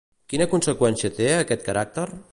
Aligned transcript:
Quina 0.31 0.47
conseqüència 0.53 1.13
té 1.19 1.31
aquest 1.37 1.69
caràcter? 1.71 2.09